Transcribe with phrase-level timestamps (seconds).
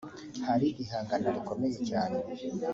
[0.47, 2.17] hari ihangana rikomeye cyane